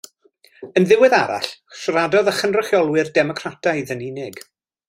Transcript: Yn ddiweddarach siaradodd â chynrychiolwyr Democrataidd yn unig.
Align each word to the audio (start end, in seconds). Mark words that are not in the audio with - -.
Yn 0.79 0.87
ddiweddarach 0.91 1.51
siaradodd 1.81 2.33
â 2.33 2.35
chynrychiolwyr 2.41 3.15
Democrataidd 3.19 3.97
yn 3.99 4.07
unig. 4.11 4.47